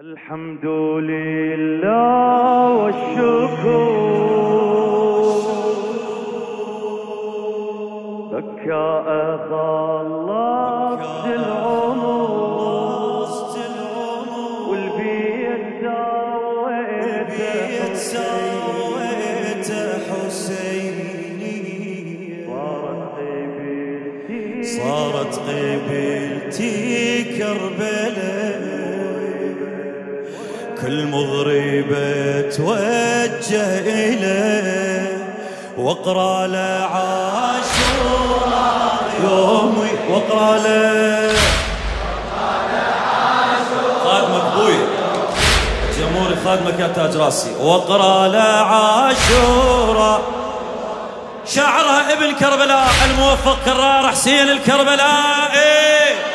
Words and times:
الحمد 0.00 0.66
لله 1.10 1.94
والشكر. 2.72 3.64
بكى 8.32 8.90
خلصت 9.50 11.24
العمر. 11.26 12.58
والبيت 14.70 15.84
سويته 17.94 19.82
حسيني. 20.08 21.58
صارت 22.48 23.12
قبلتي 23.16 24.42
صارت 24.64 25.34
قبلتي 25.48 26.74
كربلاء. 27.38 28.69
كل 30.82 31.06
مضربة 31.06 32.40
توجه 32.56 33.78
إليه 33.78 35.34
واقرأ 35.76 36.46
له 36.46 36.88
عاشوراء 36.94 38.40
يومي 39.24 39.90
واقرأ 40.08 40.58
له 40.58 41.32
خادمك 44.04 44.44
أبوي. 44.52 44.78
جمهوري 45.98 46.36
خادمك 46.44 46.80
يا 46.80 46.88
تاج 46.96 47.16
راسي. 47.16 47.50
واقرأ 47.60 48.28
له 48.28 48.38
عاشوراء 48.40 50.20
شعره 51.46 52.12
ابن 52.12 52.34
كربلاء 52.34 52.88
الموفق 53.10 53.58
كرار 53.64 54.08
حسين 54.08 54.48
الكربلائي. 54.48 56.29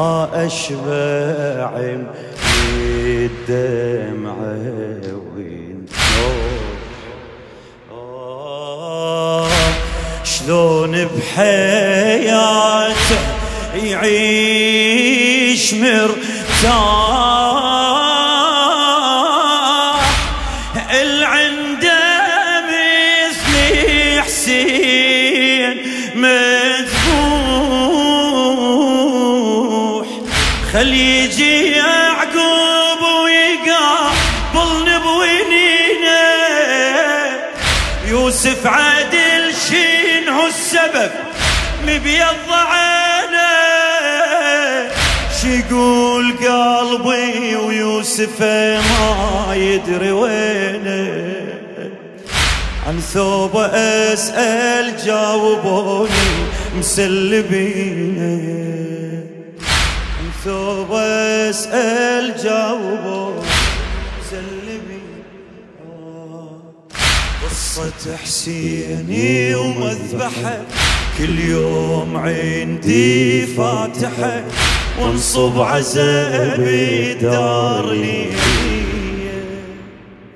ما 0.00 0.46
اشبع 0.46 1.70
من 1.76 2.06
آه، 7.92 9.48
شلون 10.24 11.04
بحياته 11.04 12.90
يعيش 13.84 15.74
مرتاح؟ 15.74 17.09
يوسف 38.30 38.66
عادل 38.66 39.54
شنو 39.68 40.46
السبب. 40.46 41.10
مبيض 41.82 42.50
عينه. 42.50 43.50
شيقول 45.42 46.32
قلبي 46.32 47.56
ويوسف 47.56 48.42
ما 48.42 49.54
يدري 49.54 50.12
وينه. 50.12 51.32
عن 52.86 53.00
ثوبه 53.00 53.66
أسأل 54.12 54.96
جاوبوني 55.06 56.30
مسلبينه. 56.78 58.42
عن 60.18 60.30
ثوبه 60.44 61.00
أسأل 61.50 62.36
جاوبوني 62.42 63.48
مسلبينه. 64.20 65.00
قصة 67.44 68.16
حسيني 68.16 69.54
ومذبحة. 69.54 70.62
كل 71.18 71.38
يوم 71.38 72.16
عندي 72.16 73.46
فاتحة. 73.46 74.44
وانصب 75.00 75.60
عزبي 75.60 77.14
دارني. 77.14 78.26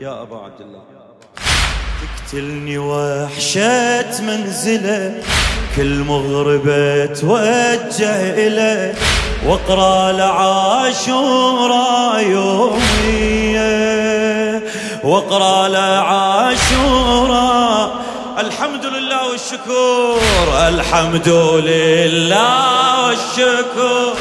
يا 0.00 0.22
أبا 0.22 0.36
عبد 0.36 0.60
الله. 0.60 0.82
تقتلني 2.02 2.78
وحشة 2.78 4.22
منزلة. 4.22 5.22
كل 5.76 5.98
مغربة 5.98 7.06
توجه 7.06 8.46
إليه 8.46 8.94
وأقرأ 9.46 10.12
لعاشورا 10.12 11.78
يومية 12.18 12.93
واقرا 15.04 15.68
لعاشورا 15.68 17.34
الحمد 18.38 18.86
لله 18.86 19.28
والشكر 19.28 20.18
الحمد 20.68 21.28
لله 21.68 23.06
والشكر 23.06 24.12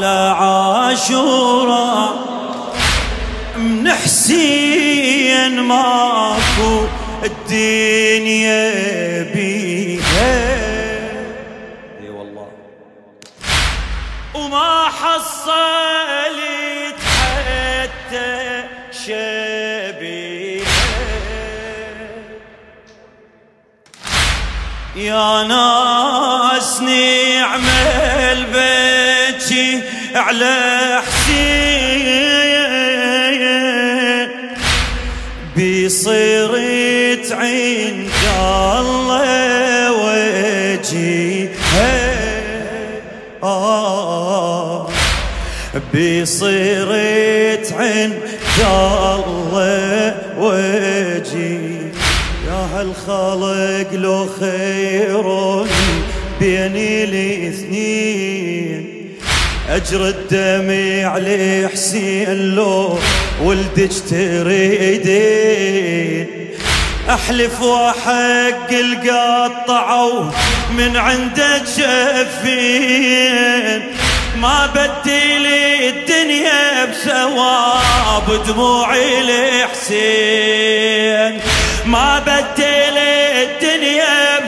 واقرا 0.00 0.92
لعاشورا 0.92 2.10
من 3.56 3.92
حسين 3.92 5.60
ماكو 5.60 6.86
الدنيا 7.24 9.22
بيها 9.34 10.50
إي 12.00 12.08
والله. 12.08 12.48
وما 14.34 14.84
حصلت 14.88 17.00
حتى 17.20 18.64
شبيهه 18.92 20.66
يا 24.96 25.42
ناس 25.42 26.80
بيتي 26.80 28.09
على 30.14 31.00
حسين. 31.06 31.90
بصيرت 35.56 37.32
عند 37.32 38.10
الله 38.78 39.92
وجهه 39.92 41.50
بصيرت 45.94 47.66
عند 47.72 48.14
الله 48.60 50.14
وجهي 50.38 51.70
يا 52.46 52.60
هالخلق 52.74 53.90
لو 53.92 54.26
خيروني 54.40 55.92
بين 56.40 56.76
الاثنين. 56.76 58.39
أجر 59.70 60.08
الدمع 60.08 61.18
لحسين 61.18 62.54
لو 62.54 62.98
ولدك 63.42 63.90
تريدين. 64.10 66.26
أحلف 67.10 67.62
وحق 67.62 68.72
القطعوا 68.72 70.30
من 70.70 70.96
عندك 70.96 71.62
شفين. 71.76 73.82
ما 74.36 74.70
بدي 74.74 75.38
لي 75.38 75.88
الدنيا 75.88 76.84
بثواب 76.84 78.42
دموعي 78.46 79.22
لحسين. 79.22 80.60
ما 81.86 82.18
بدي 82.18 82.90
لي 82.90 83.42
الدنيا 83.42 84.39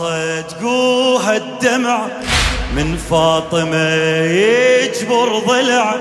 ناس 0.00 0.42
صدقوا 0.50 1.20
هالدمع 1.20 2.06
من 2.74 2.96
فاطمة 3.10 3.94
يجبر 4.24 5.38
ضلع 5.38 5.96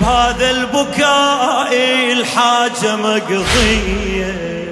بهذا 0.00 0.50
البكاء 0.50 1.72
الحاجة 2.12 2.96
مقضية. 2.96 4.66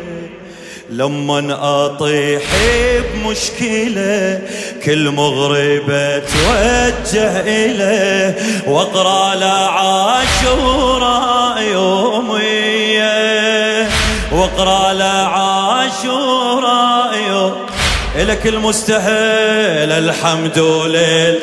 لما 0.91 1.59
أطيح 1.87 2.43
بمشكلة 3.15 4.41
كل 4.85 5.11
مغربة 5.11 6.19
توجه 6.19 7.41
اليه 7.41 8.37
واقرا 8.67 9.35
له 9.35 9.71
عاشوراء 9.71 11.63
يومية. 11.63 13.05
واقرا 14.33 14.93
يوم 14.93 16.44
لك 18.25 18.47
المستهل 18.47 19.93
الحمد 19.93 20.59
لله. 20.59 21.39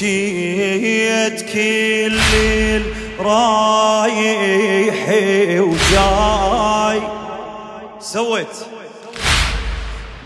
بكيت 0.00 1.42
كل 1.52 2.12
ليل 2.32 2.94
رايح 3.20 5.08
وجاي. 5.60 7.02
سويت. 8.00 8.56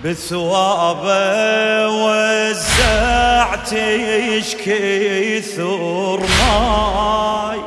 بثوابه 0.04 1.88
وزعت 1.88 3.72
يشكي 3.72 5.40
ثور 5.40 6.20
ماي 6.20 7.60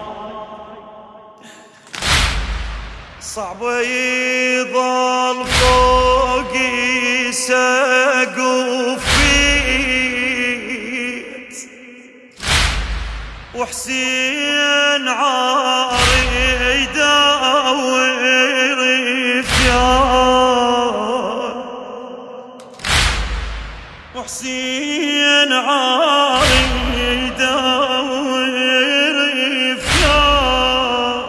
صعب 3.22 3.62
يظل 3.64 5.46
فوقي 5.46 7.32
سقف 7.32 8.17
وحسين 13.88 15.08
عاري 15.08 16.28
يدور 16.82 18.20
فيار 19.44 20.88
وحسين 24.16 25.54
عاري 25.54 26.66
فيار 29.78 31.26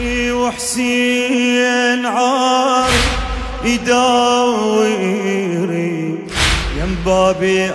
اي 0.00 0.32
وحسين 0.32 2.06
عاري 2.06 3.02
يداوري 3.64 5.02
يم 6.76 6.94
بابي 7.06 7.70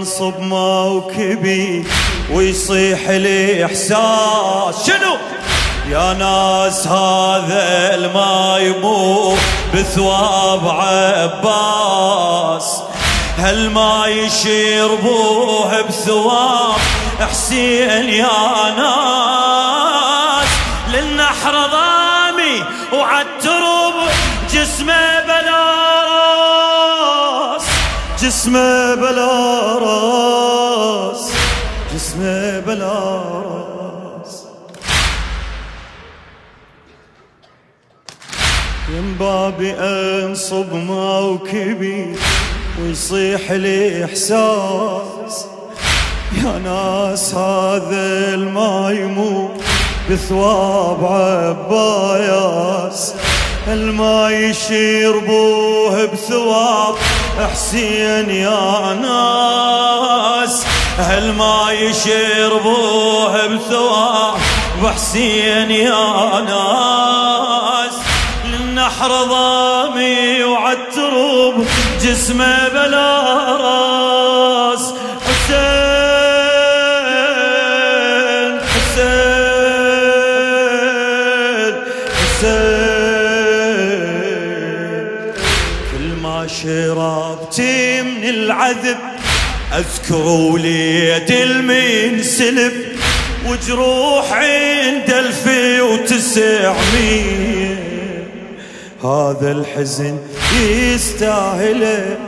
انصب 0.00 0.40
موكبي 0.40 1.84
ويصيح 2.32 3.08
لي 3.08 3.64
إحساس. 3.64 4.86
شنو؟ 4.86 5.16
يا 5.88 6.12
ناس 6.12 6.86
هذا 6.86 7.94
الماي 7.94 8.70
مو 8.70 9.34
بثواب 9.74 10.68
عباس. 10.68 11.62
هل 13.38 13.70
ما 13.70 14.06
يشربوه 14.06 15.82
بثواب. 15.82 16.80
حسين 17.20 18.08
يا 18.08 18.74
ناس. 18.76 19.99
جسمه 28.30 28.94
بلا 28.94 29.78
راس 29.78 31.32
جسمه 31.94 32.60
بلا 32.60 33.22
راس. 33.46 34.44
يم 38.88 39.16
بابي 39.20 39.72
أنصب 39.72 40.72
موكبي 40.72 42.16
ويصيح 42.82 43.52
لي 43.52 44.04
إحساس. 44.04 45.46
يا 46.44 46.58
ناس 46.64 47.34
هذا 47.34 48.34
الماي 48.34 49.06
مو 49.06 49.48
بثواب 50.10 51.04
عباياس. 51.04 53.14
الماي 53.68 54.50
يشربوه 54.50 56.04
بثواب 56.04 56.94
حسين 57.46 58.30
يا 58.30 58.94
ناس 59.02 60.64
هالما 60.98 61.72
يشربوه 61.72 63.46
بثواب. 63.46 64.38
حسين 64.94 65.70
يا 65.70 66.40
ناس 66.40 67.94
للنحر 68.44 69.08
ضامي 69.08 70.44
وعالتروب 70.44 71.66
جسمه 72.02 72.68
بلا 72.68 73.22
رأس. 73.56 74.19
من 88.70 88.76
العذب 88.76 88.96
اذكر 89.72 90.26
وليد 90.26 91.30
المنسلب 91.30 92.72
وجروح 93.46 94.32
عند 94.32 95.10
الفي 95.10 95.80
وتسعمية 95.80 97.50
هذا 99.04 99.52
الحزن 99.52 100.18
يستاهله 100.60 102.18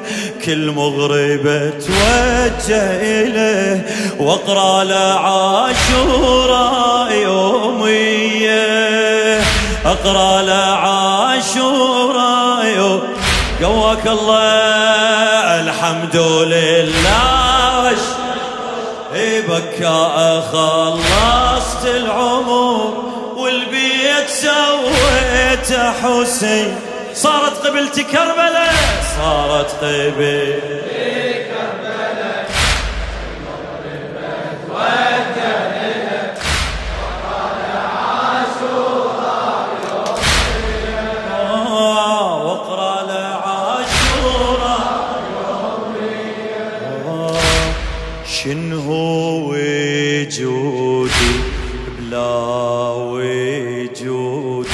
كل 0.44 0.70
مغربة 0.70 1.70
توجه 1.70 3.00
إليه. 3.00 3.86
وأقرأ 4.18 4.84
له 4.84 5.18
عاشوراء 5.18 7.12
يومية. 7.12 8.62
أقرأ 9.84 10.42
له 10.42 10.52
عاشوراء 10.54 11.32
يوم 11.56 12.11
قواك 13.62 14.06
الله 14.06 15.60
الحمد 15.60 16.16
لله. 16.16 17.96
بكاء 19.48 20.40
خلصت 20.52 21.86
العمر 21.86 22.94
والبيت 23.36 24.28
سويته 24.28 25.92
حسين. 25.92 26.76
صارت 27.14 27.66
قبلتي 27.66 28.02
كربلاء 28.02 28.74
صارت 29.16 29.70
قبل. 29.84 30.60
شنو 48.44 49.50
وجودي 49.50 51.34
بلا 51.98 52.94
وجوده؟ 53.12 54.68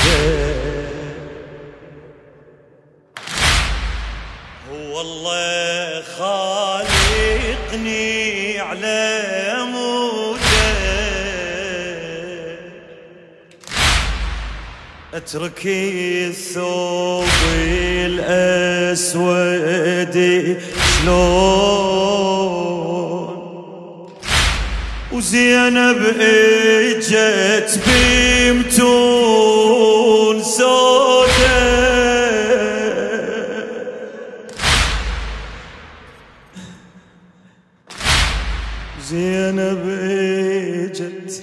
هو 4.72 4.92
الله 5.00 6.02
خالقني 6.18 8.08
على 8.58 9.10
موده. 9.72 10.72
أترك 15.14 15.62
الثوب 15.66 17.24
الأسود 18.06 19.36
شلون 21.02 22.37
وزينب 25.18 26.02
اجت 26.20 27.80
بمتون 28.50 30.42
سودة 30.42 31.58
زينب 39.10 39.84
اجت 40.02 41.42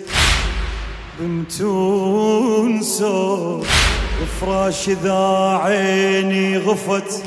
بنتون 1.20 2.84
سود 2.84 3.68
فراش 4.42 4.90
ذا 4.90 5.60
عيني 5.64 6.58
غفت. 6.58 7.24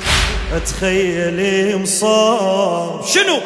أتخيل 0.53 1.77
مصاب. 1.81 3.05
شنو؟ 3.05 3.39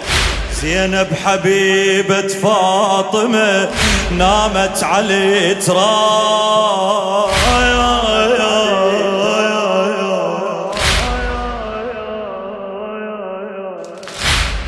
زينب 0.64 1.08
حبيبة 1.26 2.28
فاطمة 2.28 3.70
نامت 4.12 4.84
على 4.84 5.56
تراب 5.56 7.30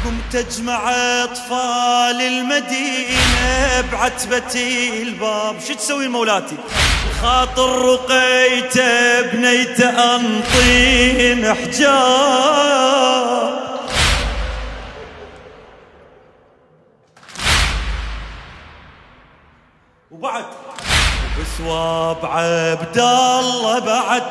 قمت 0.05 0.35
اجمع 0.35 0.91
أطفال 1.23 2.21
المدينة 2.21 3.81
بعتبتي 3.91 5.01
الباب. 5.01 5.55
شو 5.67 5.73
تسوي 5.73 6.07
مولاتي؟ 6.07 6.55
خاطر 7.21 7.81
رقيته 7.85 9.21
بنيته 9.21 10.15
انطين 10.15 11.53
حجاب 11.53 12.95
بثواب 21.55 22.25
عبد 22.25 22.97
الله 22.97 23.79
بعد. 23.79 24.23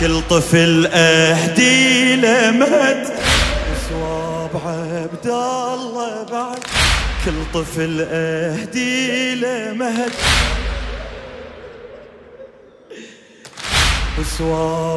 كل 0.00 0.22
طفل 0.30 0.90
أهدي 0.92 2.16
له 2.16 2.50
مهد 2.50 3.08
عبد 4.66 5.26
الله 5.26 6.26
بعد. 6.32 6.58
كل 7.24 7.32
طفل 7.54 8.06
أهدي 8.10 9.34
له 9.34 9.72
مهد 9.74 10.12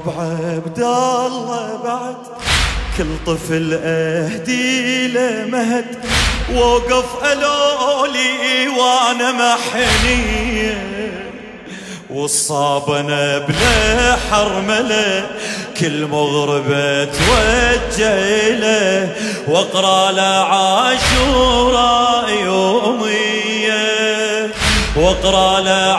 عبد 0.08 0.80
الله 0.80 1.80
بعد. 1.84 2.16
كل 2.98 3.06
طفل 3.26 3.80
أهدي 3.84 5.08
له 5.08 5.46
مهد 5.52 5.86
وقف 6.54 7.24
ألولي 7.24 8.68
وأنا 8.68 9.32
محنية. 9.32 10.95
والصاب 12.16 12.92
أنا 12.92 13.38
بلا 13.38 14.16
حرملة 14.32 15.30
كل 15.80 16.06
مغربة 16.06 17.06
توجه 17.06 18.50
له 18.50 19.16
واقرا 19.48 20.12
له 20.12 20.42
يومية. 22.30 23.86
واقرأ 24.96 25.60
له 25.60 25.94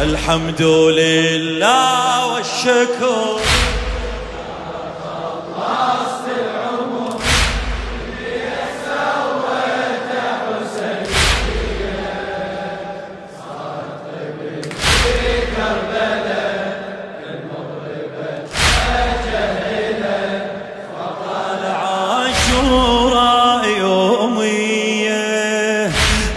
الحمد 0.00 0.62
لله 0.62 2.26
والشكر. 2.26 3.40
عاشوراء 5.56 6.09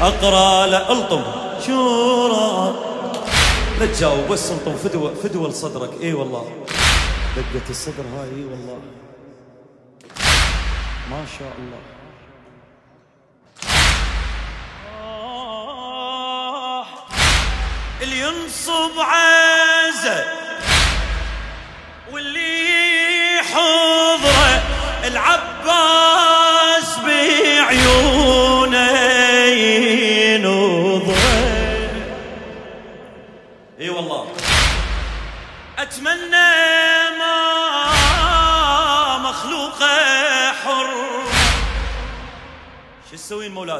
أقرأ 0.03 0.65
له 0.65 0.91
الطم 0.91 1.23
شورا 1.65 2.75
لا 3.79 3.85
تجاوب 3.85 4.27
بس 4.27 4.51
الطم 4.51 4.75
فدوى 4.75 5.15
فدوى 5.15 5.49
لصدرك. 5.49 6.01
إي 6.01 6.13
والله. 6.13 6.65
دقة 7.35 7.69
الصدر 7.69 8.03
هاي 8.17 8.29
إي 8.29 8.45
والله. 8.45 8.79
ما 11.11 11.25
شاء 11.39 11.53
الله. 11.59 11.81
اللي 18.01 18.19
ينصب 18.19 18.99
عزه 18.99 20.25
واللي 22.11 23.41
حضره 23.43 24.63
العباس. 25.07 26.42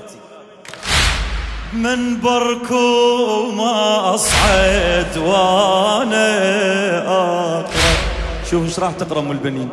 مولاتي 0.04 0.20
من 1.74 2.22
بركو 2.22 3.52
ما 3.52 4.16
أصعد 4.16 5.18
وأنا 5.18 6.28
أقرأ. 7.08 7.96
شوف 8.52 8.66
إيش 8.66 8.80
راح 8.80 8.92
تقرأ 8.92 9.20
أم 9.20 9.32
البنين. 9.32 9.70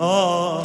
آه 0.00 0.62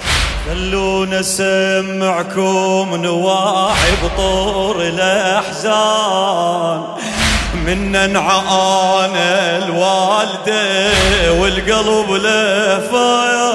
خلونا 0.47 1.19
اسمعكم 1.19 2.95
نواعي 2.95 3.91
بطور 4.03 4.81
الأحزان. 4.81 6.81
من 7.65 7.91
نعانى 7.91 9.57
الوالدة 9.57 11.33
والقلب 11.33 12.11
لفايا 12.11 13.53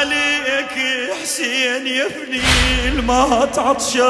عليك 0.00 0.76
حسين 1.22 1.86
يا 1.86 2.06
ابني 2.06 3.00
ما 3.02 3.22
عطشان 3.58 4.00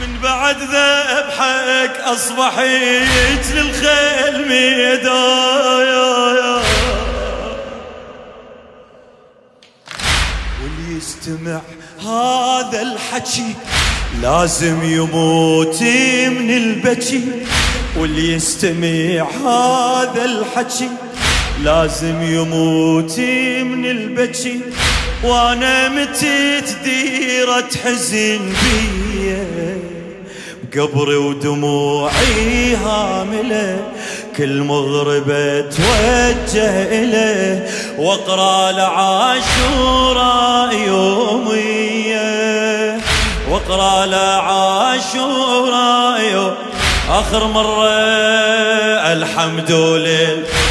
من 0.00 0.18
بعد 0.22 0.58
ذبحك 0.62 2.00
أصبحت 2.00 3.46
للخيل 3.54 4.48
ميدايا. 4.48 6.02
واللي 10.62 10.96
يستمع 10.96 11.60
هذا 12.00 12.82
الحكي 12.82 13.54
لازم 14.20 14.82
يموت 14.82 15.82
من 16.28 16.50
البكي 16.50 17.20
واللي 17.98 18.32
يستمع 18.32 19.26
هذا 19.44 20.24
الحكي. 20.24 20.88
لازم 21.62 22.22
يموت 22.22 23.18
من 23.62 23.86
البكي 23.86 24.60
وأنا 25.24 25.88
متى 25.88 26.60
تديرة 26.60 27.68
حزن 27.84 28.40
بيه 28.62 29.76
بقبري 30.62 31.16
ودموعي 31.16 32.76
هاملة 32.76 33.80
كل 34.36 34.62
مغربة 34.62 35.60
توجه 35.60 36.82
إليه. 36.82 37.66
وأقرأ 37.98 38.72
لعاشوراء 38.72 40.74
يومية 40.86 42.01
واقرا 43.52 44.06
لعاشوراء 44.06 45.50
يوم 46.20 46.54
آخر 47.10 47.46
مرة 47.46 47.88
الحمد 49.12 49.70
لله. 49.70 50.61